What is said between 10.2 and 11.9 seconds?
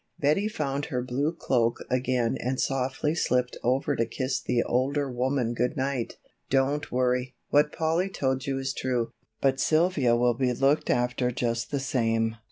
be looked after just the